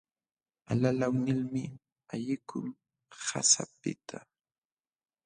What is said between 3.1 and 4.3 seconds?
qasapiqta.